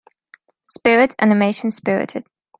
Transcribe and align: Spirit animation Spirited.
Spirit 0.67 1.13
animation 1.19 1.69
Spirited. 1.69 2.25